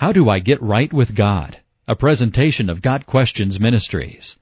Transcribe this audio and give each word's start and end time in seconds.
How 0.00 0.12
do 0.12 0.30
I 0.30 0.38
get 0.38 0.62
right 0.62 0.90
with 0.90 1.14
God? 1.14 1.58
A 1.86 1.94
presentation 1.94 2.70
of 2.70 2.80
Got 2.80 3.04
Questions 3.04 3.60
Ministries. 3.60 4.38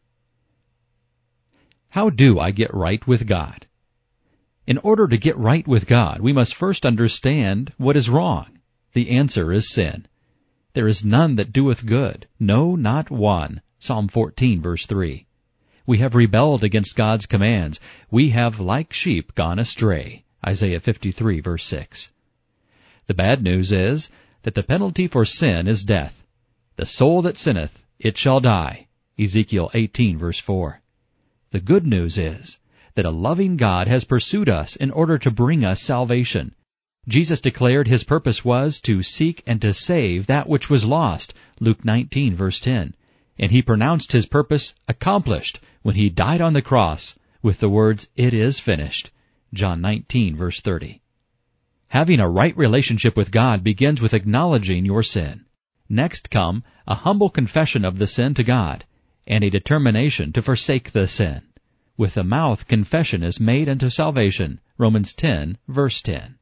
How 1.88 2.11
do 2.11 2.38
I 2.38 2.53
get 2.53 2.72
right 2.72 3.04
with 3.08 3.27
God? 3.27 3.66
In 4.68 4.79
order 4.79 5.08
to 5.08 5.18
get 5.18 5.36
right 5.36 5.66
with 5.66 5.88
God, 5.88 6.21
we 6.21 6.32
must 6.32 6.54
first 6.54 6.86
understand 6.86 7.72
what 7.76 7.96
is 7.96 8.08
wrong. 8.08 8.60
The 8.92 9.10
answer 9.10 9.52
is 9.52 9.68
sin. 9.68 10.07
There 10.75 10.86
is 10.86 11.05
none 11.05 11.34
that 11.34 11.52
doeth 11.52 11.84
good, 11.84 12.29
no, 12.38 12.77
not 12.77 13.11
one. 13.11 13.61
Psalm 13.80 14.06
14 14.06 14.62
verse 14.62 14.86
3. 14.86 15.27
We 15.86 15.98
have 15.98 16.14
rebelled 16.14 16.62
against 16.62 16.95
God's 16.95 17.27
commands. 17.27 17.80
We 18.12 18.30
have 18.30 18.61
like 18.61 18.93
sheep 18.93 19.34
gone 19.34 19.59
astray. 19.59 20.22
Isaiah 20.46 20.79
53 20.79 21.40
verse 21.40 21.64
6. 21.64 22.12
The 23.09 23.14
bad 23.14 23.43
news 23.43 23.72
is 23.72 24.09
that 24.49 24.55
the 24.55 24.62
penalty 24.62 25.07
for 25.07 25.27
sin 25.27 25.69
is 25.69 25.83
death. 25.83 26.25
The 26.77 26.87
soul 26.87 27.20
that 27.20 27.37
sinneth, 27.37 27.84
it 27.98 28.16
shall 28.16 28.41
die. 28.41 28.87
Ezekiel 29.19 29.70
18 29.75 30.16
verse 30.16 30.39
4. 30.39 30.80
The 31.51 31.61
good 31.61 31.87
news 31.87 32.16
is 32.16 32.56
that 32.95 33.05
a 33.05 33.11
loving 33.11 33.59
God 33.59 33.89
has 33.89 34.05
pursued 34.05 34.48
us 34.48 34.75
in 34.75 34.91
order 34.91 35.19
to 35.19 35.30
bring 35.30 35.66
us 35.66 35.83
salvation. 35.83 36.55
Jesus 37.06 37.42
declared 37.42 37.89
his 37.89 38.05
purpose 38.05 38.42
was 38.42 38.80
to 38.84 39.03
seek 39.03 39.42
and 39.47 39.61
to 39.61 39.75
save 39.75 40.29
that 40.29 40.48
which 40.48 40.70
was 40.70 40.87
lost. 40.87 41.34
Luke 41.61 41.84
19 41.84 42.34
verse 42.34 42.59
10. 42.59 42.95
And 43.39 43.51
he 43.51 43.61
pronounced 43.61 44.12
his 44.12 44.25
purpose 44.25 44.73
accomplished 44.89 45.61
when 45.83 45.97
he 45.97 46.09
died 46.09 46.41
on 46.41 46.55
the 46.55 46.62
cross 46.62 47.17
with 47.42 47.59
the 47.59 47.69
words, 47.69 48.09
It 48.17 48.33
is 48.33 48.61
finished. 48.61 49.11
John 49.53 49.83
19 49.83 50.37
verse 50.37 50.62
30. 50.62 51.03
Having 51.88 52.20
a 52.20 52.28
right 52.28 52.56
relationship 52.56 53.16
with 53.16 53.30
God 53.30 53.65
begins 53.65 54.02
with 54.02 54.12
acknowledging 54.12 54.84
your 54.84 55.02
sin. 55.02 55.47
Next 55.88 56.30
come 56.30 56.62
a 56.87 56.95
humble 56.95 57.30
confession 57.30 57.83
of 57.84 57.98
the 57.98 58.06
sin 58.06 58.34
to 58.34 58.44
God 58.44 58.84
and 59.27 59.42
a 59.42 59.50
determination 59.50 60.33
to 60.33 60.42
forsake 60.42 60.92
the 60.92 61.06
sin. 61.06 61.42
With 61.97 62.14
the 62.14 62.25
mouth 62.25 62.69
confession 62.69 63.22
is 63.22 63.41
made 63.41 63.70
unto 63.70 63.89
salvation. 63.89 64.61
Romans 64.77 65.14
10 65.14 65.56
verse 65.66 66.03
10. 66.03 66.34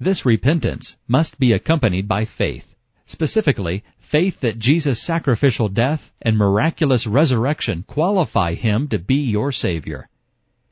This 0.00 0.26
repentance 0.26 0.96
must 1.06 1.38
be 1.38 1.52
accompanied 1.52 2.08
by 2.08 2.24
faith. 2.24 2.74
Specifically, 3.06 3.84
faith 4.00 4.40
that 4.40 4.58
Jesus' 4.58 5.00
sacrificial 5.00 5.68
death 5.68 6.10
and 6.20 6.36
miraculous 6.36 7.06
resurrection 7.06 7.84
qualify 7.86 8.54
him 8.54 8.88
to 8.88 8.98
be 8.98 9.14
your 9.14 9.52
Savior. 9.52 10.08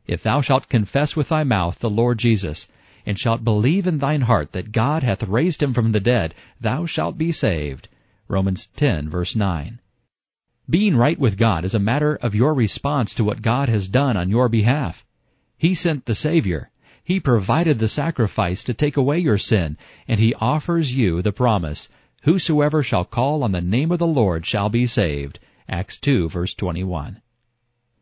If 0.06 0.24
thou 0.24 0.40
shalt 0.40 0.68
confess 0.68 1.14
with 1.14 1.28
thy 1.28 1.44
mouth 1.44 1.78
the 1.78 1.90
Lord 1.90 2.18
Jesus, 2.18 2.66
and 3.06 3.18
shalt 3.18 3.44
believe 3.44 3.86
in 3.86 3.98
thine 3.98 4.22
heart 4.22 4.52
that 4.52 4.72
God 4.72 5.02
hath 5.02 5.22
raised 5.22 5.62
him 5.62 5.72
from 5.72 5.92
the 5.92 6.00
dead, 6.00 6.34
thou 6.60 6.86
shalt 6.86 7.16
be 7.16 7.32
saved. 7.32 7.88
Romans 8.28 8.66
10 8.76 9.08
verse 9.08 9.34
9. 9.34 9.80
Being 10.68 10.96
right 10.96 11.18
with 11.18 11.36
God 11.36 11.64
is 11.64 11.74
a 11.74 11.80
matter 11.80 12.14
of 12.16 12.34
your 12.34 12.54
response 12.54 13.14
to 13.14 13.24
what 13.24 13.42
God 13.42 13.68
has 13.68 13.88
done 13.88 14.16
on 14.16 14.30
your 14.30 14.48
behalf. 14.48 15.04
He 15.58 15.74
sent 15.74 16.06
the 16.06 16.14
Savior. 16.14 16.70
He 17.02 17.18
provided 17.18 17.78
the 17.78 17.88
sacrifice 17.88 18.62
to 18.64 18.72
take 18.72 18.96
away 18.96 19.18
your 19.18 19.36
sin, 19.36 19.76
and 20.06 20.20
He 20.20 20.32
offers 20.34 20.94
you 20.94 21.22
the 21.22 21.32
promise, 21.32 21.88
Whosoever 22.22 22.82
shall 22.82 23.04
call 23.04 23.42
on 23.42 23.52
the 23.52 23.60
name 23.60 23.90
of 23.90 23.98
the 23.98 24.06
Lord 24.06 24.46
shall 24.46 24.68
be 24.68 24.86
saved. 24.86 25.40
Acts 25.68 25.98
2 25.98 26.28
verse 26.28 26.54
21. 26.54 27.20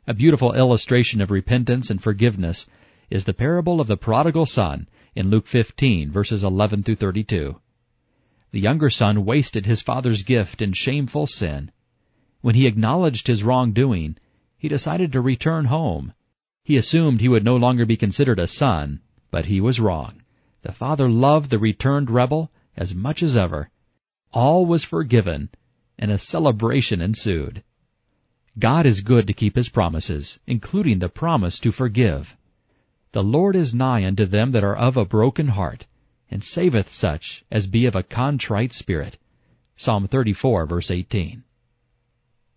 A 0.07 0.15
beautiful 0.15 0.53
illustration 0.55 1.21
of 1.21 1.31
repentance 1.31 1.89
and 1.89 2.03
forgiveness 2.03 2.67
is 3.11 3.25
the 3.25 3.35
parable 3.35 3.81
of 3.81 3.87
the 3.87 3.97
prodigal 3.97 4.47
son 4.47 4.89
in 5.15 5.31
Luke 5.31 5.47
15 5.47 6.11
verses 6.11 6.45
11 6.45 6.83
through 6.83 6.97
32. 6.97 7.61
The 8.51 8.61
younger 8.61 8.89
son 8.89 9.25
wasted 9.25 9.67
his 9.67 9.83
father's 9.83 10.23
gift 10.23 10.63
in 10.63 10.73
shameful 10.73 11.27
sin. 11.27 11.71
When 12.41 12.55
he 12.55 12.67
acknowledged 12.67 13.27
his 13.27 13.45
wrongdoing, 13.45 14.17
he 14.57 14.69
decided 14.69 15.13
to 15.13 15.21
return 15.21 15.67
home. 15.67 16.15
He 16.65 16.77
assumed 16.77 17.21
he 17.21 17.29
would 17.29 17.45
no 17.45 17.57
longer 17.57 17.85
be 17.85 17.97
considered 17.97 18.39
a 18.39 18.47
son, 18.47 19.01
but 19.31 19.47
he 19.47 19.61
was 19.61 19.81
wrong. 19.81 20.23
The 20.63 20.73
father 20.73 21.11
loved 21.11 21.51
the 21.51 21.59
returned 21.59 22.11
rebel 22.11 22.51
as 22.77 22.95
much 22.95 23.23
as 23.23 23.37
ever. 23.37 23.71
All 24.33 24.67
was 24.67 24.85
forgiven, 24.85 25.51
and 25.99 26.11
a 26.11 26.19
celebration 26.19 27.01
ensued. 27.01 27.63
God 28.59 28.87
is 28.87 29.03
good 29.03 29.27
to 29.27 29.33
keep 29.33 29.57
his 29.57 29.69
promises, 29.69 30.39
including 30.47 30.99
the 31.01 31.09
promise 31.09 31.59
to 31.61 31.73
forgive. 31.73 32.37
The 33.13 33.25
Lord 33.25 33.57
is 33.57 33.75
nigh 33.75 34.05
unto 34.05 34.27
them 34.27 34.53
that 34.53 34.65
are 34.65 34.77
of 34.77 34.97
a 34.97 35.05
broken 35.05 35.49
heart, 35.49 35.87
and 36.31 36.45
saveth 36.45 36.93
such 36.93 37.45
as 37.51 37.67
be 37.67 37.87
of 37.87 37.97
a 37.97 38.03
contrite 38.03 38.73
spirit. 38.73 39.17
Psalm 39.77 40.07
34 40.07 40.67
verse 40.67 40.91
18. 40.91 41.45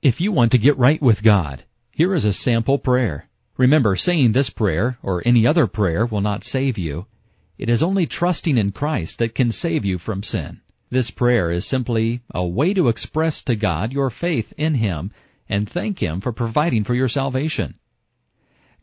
If 0.01 0.19
you 0.19 0.31
want 0.31 0.51
to 0.51 0.57
get 0.57 0.77
right 0.77 1.01
with 1.01 1.23
God, 1.23 1.63
here 1.91 2.13
is 2.13 2.25
a 2.25 2.33
sample 2.33 2.79
prayer. 2.79 3.29
Remember, 3.57 3.95
saying 3.95 4.31
this 4.31 4.49
prayer, 4.49 4.97
or 5.03 5.21
any 5.25 5.45
other 5.45 5.67
prayer, 5.67 6.05
will 6.05 6.21
not 6.21 6.43
save 6.43 6.77
you. 6.77 7.05
It 7.57 7.69
is 7.69 7.83
only 7.83 8.07
trusting 8.07 8.57
in 8.57 8.71
Christ 8.71 9.19
that 9.19 9.35
can 9.35 9.51
save 9.51 9.85
you 9.85 9.99
from 9.99 10.23
sin. 10.23 10.61
This 10.89 11.11
prayer 11.11 11.51
is 11.51 11.65
simply 11.65 12.21
a 12.31 12.45
way 12.45 12.73
to 12.73 12.89
express 12.89 13.41
to 13.43 13.55
God 13.55 13.93
your 13.93 14.09
faith 14.09 14.51
in 14.57 14.75
Him 14.75 15.11
and 15.47 15.69
thank 15.69 15.99
Him 16.01 16.21
for 16.21 16.31
providing 16.31 16.83
for 16.83 16.95
your 16.95 17.07
salvation. 17.07 17.75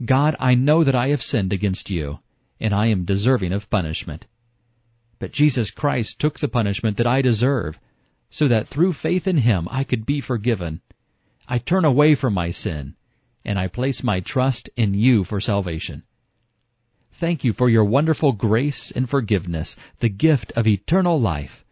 God, 0.05 0.37
I 0.39 0.55
know 0.55 0.85
that 0.85 0.95
I 0.95 1.09
have 1.09 1.23
sinned 1.23 1.53
against 1.53 1.91
you, 1.91 2.21
and 2.61 2.73
I 2.73 2.87
am 2.87 3.05
deserving 3.05 3.53
of 3.53 3.69
punishment. 3.69 4.27
But 5.19 5.33
Jesus 5.33 5.71
Christ 5.71 6.21
took 6.21 6.39
the 6.39 6.49
punishment 6.49 6.97
that 6.99 7.07
I 7.07 7.21
deserve, 7.21 7.79
so 8.31 8.47
that 8.47 8.69
through 8.69 8.93
faith 8.93 9.27
in 9.27 9.39
Him 9.39 9.67
I 9.71 9.85
could 9.85 10.07
be 10.07 10.21
forgiven. 10.21 10.81
I 11.49 11.59
turn 11.59 11.85
away 11.85 12.15
from 12.15 12.35
my 12.35 12.51
sin, 12.51 12.95
and 13.45 13.59
I 13.59 13.67
place 13.67 14.03
my 14.03 14.21
trust 14.21 14.71
in 14.77 14.95
you 14.95 15.25
for 15.25 15.41
salvation. 15.41 16.05
Thank 17.13 17.43
you 17.43 17.53
for 17.53 17.69
your 17.69 17.85
wonderful 17.85 18.31
grace 18.31 18.93
and 18.93 19.11
forgiveness, 19.11 19.75
the 19.99 20.09
gift 20.09 20.53
of 20.53 20.69
eternal 20.69 21.21
life. 21.21 21.65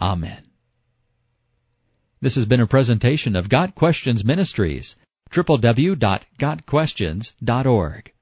Amen. 0.00 0.44
This 2.22 2.36
has 2.36 2.46
been 2.46 2.60
a 2.60 2.66
presentation 2.66 3.36
of 3.36 3.50
Got 3.50 3.74
Questions 3.74 4.24
Ministries, 4.24 4.96
www.gotquestions.org. 5.30 8.12